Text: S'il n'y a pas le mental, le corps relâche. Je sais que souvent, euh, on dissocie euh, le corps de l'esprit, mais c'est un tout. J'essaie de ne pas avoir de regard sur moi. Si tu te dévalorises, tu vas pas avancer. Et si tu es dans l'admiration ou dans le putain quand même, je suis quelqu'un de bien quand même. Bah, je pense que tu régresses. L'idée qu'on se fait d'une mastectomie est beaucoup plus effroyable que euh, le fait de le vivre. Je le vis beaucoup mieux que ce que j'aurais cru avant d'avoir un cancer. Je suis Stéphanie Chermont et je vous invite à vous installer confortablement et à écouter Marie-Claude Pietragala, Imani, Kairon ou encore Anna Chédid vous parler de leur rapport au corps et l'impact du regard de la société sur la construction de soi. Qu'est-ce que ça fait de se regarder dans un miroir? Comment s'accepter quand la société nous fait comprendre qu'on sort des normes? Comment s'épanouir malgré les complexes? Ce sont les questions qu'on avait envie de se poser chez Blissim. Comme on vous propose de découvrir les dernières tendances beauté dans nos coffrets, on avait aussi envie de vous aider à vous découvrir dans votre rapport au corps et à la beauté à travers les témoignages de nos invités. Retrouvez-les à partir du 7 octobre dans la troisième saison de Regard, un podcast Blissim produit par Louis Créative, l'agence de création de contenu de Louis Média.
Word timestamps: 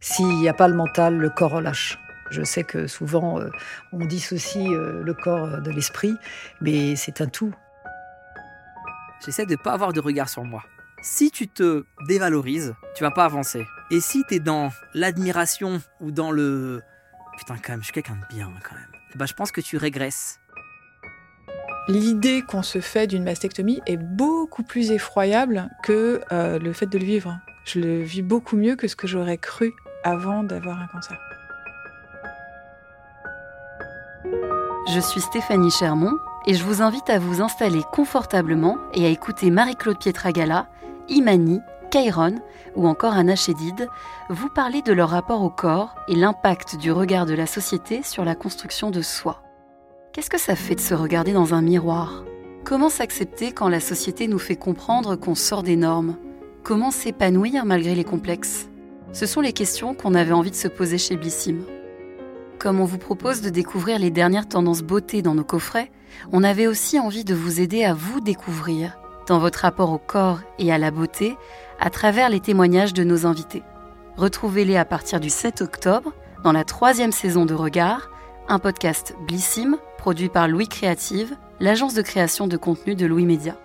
S'il 0.00 0.28
n'y 0.28 0.48
a 0.48 0.54
pas 0.54 0.68
le 0.68 0.74
mental, 0.74 1.16
le 1.16 1.30
corps 1.30 1.52
relâche. 1.52 1.98
Je 2.30 2.42
sais 2.42 2.62
que 2.62 2.86
souvent, 2.86 3.40
euh, 3.40 3.48
on 3.92 4.04
dissocie 4.04 4.68
euh, 4.68 5.02
le 5.02 5.14
corps 5.14 5.60
de 5.60 5.70
l'esprit, 5.70 6.14
mais 6.60 6.94
c'est 6.94 7.20
un 7.20 7.26
tout. 7.26 7.54
J'essaie 9.24 9.46
de 9.46 9.52
ne 9.52 9.56
pas 9.56 9.72
avoir 9.72 9.92
de 9.92 10.00
regard 10.00 10.28
sur 10.28 10.44
moi. 10.44 10.62
Si 11.02 11.30
tu 11.30 11.48
te 11.48 11.84
dévalorises, 12.06 12.74
tu 12.94 13.02
vas 13.02 13.10
pas 13.10 13.24
avancer. 13.24 13.66
Et 13.90 14.00
si 14.00 14.24
tu 14.28 14.34
es 14.34 14.40
dans 14.40 14.70
l'admiration 14.94 15.80
ou 16.00 16.10
dans 16.10 16.30
le 16.30 16.82
putain 17.38 17.56
quand 17.56 17.72
même, 17.72 17.80
je 17.80 17.86
suis 17.86 17.92
quelqu'un 17.92 18.16
de 18.16 18.34
bien 18.34 18.52
quand 18.62 18.74
même. 18.74 18.90
Bah, 19.16 19.26
je 19.26 19.32
pense 19.32 19.50
que 19.50 19.60
tu 19.60 19.76
régresses. 19.76 20.38
L'idée 21.88 22.42
qu'on 22.42 22.62
se 22.62 22.80
fait 22.80 23.06
d'une 23.06 23.24
mastectomie 23.24 23.80
est 23.86 23.96
beaucoup 23.96 24.62
plus 24.62 24.90
effroyable 24.90 25.70
que 25.82 26.20
euh, 26.32 26.58
le 26.58 26.72
fait 26.72 26.86
de 26.86 26.98
le 26.98 27.04
vivre. 27.04 27.40
Je 27.64 27.80
le 27.80 28.02
vis 28.02 28.22
beaucoup 28.22 28.56
mieux 28.56 28.76
que 28.76 28.86
ce 28.88 28.96
que 28.96 29.06
j'aurais 29.06 29.38
cru 29.38 29.72
avant 30.04 30.42
d'avoir 30.42 30.80
un 30.80 30.86
cancer. 30.86 31.18
Je 34.94 35.00
suis 35.00 35.20
Stéphanie 35.20 35.70
Chermont 35.70 36.16
et 36.46 36.54
je 36.54 36.64
vous 36.64 36.80
invite 36.80 37.10
à 37.10 37.18
vous 37.18 37.42
installer 37.42 37.82
confortablement 37.92 38.78
et 38.94 39.04
à 39.04 39.10
écouter 39.10 39.50
Marie-Claude 39.50 39.98
Pietragala, 39.98 40.66
Imani, 41.08 41.60
Kairon 41.90 42.36
ou 42.74 42.86
encore 42.86 43.14
Anna 43.14 43.36
Chédid 43.36 43.88
vous 44.30 44.48
parler 44.48 44.82
de 44.82 44.92
leur 44.92 45.10
rapport 45.10 45.42
au 45.42 45.50
corps 45.50 45.94
et 46.08 46.14
l'impact 46.14 46.76
du 46.76 46.90
regard 46.92 47.26
de 47.26 47.34
la 47.34 47.46
société 47.46 48.02
sur 48.02 48.24
la 48.24 48.34
construction 48.34 48.90
de 48.90 49.02
soi. 49.02 49.42
Qu'est-ce 50.12 50.30
que 50.30 50.38
ça 50.38 50.56
fait 50.56 50.74
de 50.74 50.80
se 50.80 50.94
regarder 50.94 51.32
dans 51.32 51.54
un 51.54 51.62
miroir? 51.62 52.24
Comment 52.64 52.88
s'accepter 52.88 53.52
quand 53.52 53.68
la 53.68 53.80
société 53.80 54.26
nous 54.26 54.38
fait 54.38 54.56
comprendre 54.56 55.16
qu'on 55.16 55.34
sort 55.34 55.62
des 55.62 55.76
normes? 55.76 56.16
Comment 56.62 56.90
s'épanouir 56.90 57.64
malgré 57.64 57.94
les 57.94 58.04
complexes? 58.04 58.68
Ce 59.12 59.26
sont 59.26 59.40
les 59.40 59.52
questions 59.52 59.94
qu'on 59.94 60.14
avait 60.14 60.32
envie 60.32 60.50
de 60.50 60.56
se 60.56 60.68
poser 60.68 60.98
chez 60.98 61.16
Blissim. 61.16 61.64
Comme 62.58 62.80
on 62.80 62.84
vous 62.84 62.98
propose 62.98 63.40
de 63.40 63.50
découvrir 63.50 63.98
les 63.98 64.10
dernières 64.10 64.48
tendances 64.48 64.82
beauté 64.82 65.22
dans 65.22 65.34
nos 65.34 65.44
coffrets, 65.44 65.90
on 66.32 66.44
avait 66.44 66.66
aussi 66.66 66.98
envie 66.98 67.24
de 67.24 67.34
vous 67.34 67.60
aider 67.60 67.84
à 67.84 67.94
vous 67.94 68.20
découvrir 68.20 68.98
dans 69.26 69.38
votre 69.38 69.60
rapport 69.60 69.92
au 69.92 69.98
corps 69.98 70.40
et 70.58 70.72
à 70.72 70.78
la 70.78 70.90
beauté 70.90 71.36
à 71.80 71.90
travers 71.90 72.28
les 72.28 72.40
témoignages 72.40 72.94
de 72.94 73.04
nos 73.04 73.26
invités. 73.26 73.62
Retrouvez-les 74.16 74.76
à 74.76 74.84
partir 74.84 75.20
du 75.20 75.30
7 75.30 75.62
octobre 75.62 76.12
dans 76.42 76.52
la 76.52 76.64
troisième 76.64 77.12
saison 77.12 77.46
de 77.46 77.54
Regard, 77.54 78.10
un 78.48 78.58
podcast 78.58 79.14
Blissim 79.26 79.78
produit 79.96 80.28
par 80.28 80.48
Louis 80.48 80.68
Créative, 80.68 81.36
l'agence 81.60 81.94
de 81.94 82.02
création 82.02 82.46
de 82.46 82.56
contenu 82.56 82.94
de 82.94 83.06
Louis 83.06 83.26
Média. 83.26 83.56